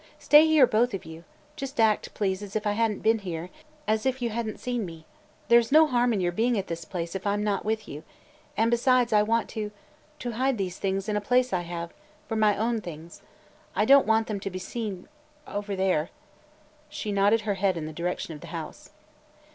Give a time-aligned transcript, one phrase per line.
[0.17, 1.23] "Stay here, both of you.
[1.55, 3.51] Just act, please, as if I had n't been here,
[3.87, 5.05] as if you had n't seen me.
[5.47, 7.87] There 's no harm in your being at this place if I 'm not with
[7.87, 8.01] you.
[8.57, 9.69] And, besides, I want to–
[10.19, 11.93] to hide these things in a place I have–
[12.27, 13.21] for my own things.
[13.75, 15.07] I don't want them to be seen–
[15.47, 16.09] over there."
[16.89, 18.89] She nodded her head in the direction of the house.